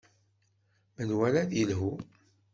[0.95, 1.93] Menwala ad yelhu.